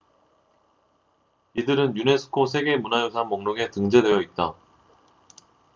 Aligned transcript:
이들은 1.53 1.95
유네스코 1.95 2.47
세계 2.47 2.75
문화유산 2.75 3.27
목록에 3.27 3.69
등재되어 3.69 4.21
있다 4.21 4.55